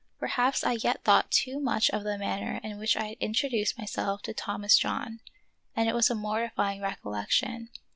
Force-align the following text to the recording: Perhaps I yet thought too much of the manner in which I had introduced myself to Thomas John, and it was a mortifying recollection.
Perhaps 0.17 0.63
I 0.63 0.79
yet 0.81 1.03
thought 1.03 1.29
too 1.29 1.59
much 1.59 1.91
of 1.91 2.03
the 2.03 2.17
manner 2.17 2.59
in 2.63 2.79
which 2.79 2.97
I 2.97 3.09
had 3.09 3.17
introduced 3.19 3.77
myself 3.77 4.23
to 4.23 4.33
Thomas 4.33 4.75
John, 4.75 5.19
and 5.75 5.87
it 5.87 5.93
was 5.93 6.09
a 6.09 6.15
mortifying 6.15 6.81
recollection. 6.81 7.69